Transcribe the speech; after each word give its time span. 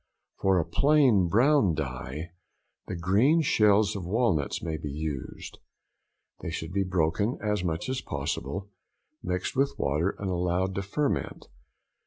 For 0.39 0.57
a 0.57 0.65
plain 0.65 1.27
brown 1.27 1.75
dye, 1.75 2.31
the 2.87 2.95
green 2.95 3.41
shells 3.43 3.95
of 3.95 4.03
walnuts 4.03 4.59
may 4.63 4.75
be 4.75 4.89
used. 4.89 5.59
They 6.39 6.49
should 6.49 6.71
be 6.73 6.83
broken 6.83 7.37
as 7.39 7.63
much 7.63 7.87
as 7.87 8.01
possible, 8.01 8.71
mixed 9.21 9.55
with 9.55 9.77
water, 9.77 10.15
and 10.17 10.31
allowed 10.31 10.73
to 10.73 10.81
ferment. 10.81 11.49